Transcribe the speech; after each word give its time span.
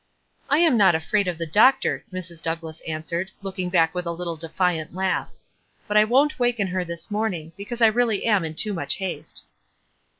"I'm 0.49 0.77
not 0.77 0.95
afraid 0.95 1.27
of 1.27 1.37
the 1.37 1.45
doctor!" 1.45 2.03
Mrs. 2.11 2.41
Douglass 2.41 2.81
answered, 2.87 3.29
looking 3.43 3.69
back 3.69 3.93
with 3.93 4.07
a 4.07 4.11
little 4.11 4.35
defiant 4.35 4.95
laugh." 4.95 5.29
But 5.87 5.95
I 5.95 6.05
won't 6.05 6.39
waken 6.39 6.65
her 6.69 6.83
this 6.83 7.11
morning, 7.11 7.51
because 7.55 7.83
I 7.83 7.87
really 7.87 8.25
am 8.25 8.43
in 8.43 8.55
too 8.55 8.73
much 8.73 8.95
haste." 8.95 9.43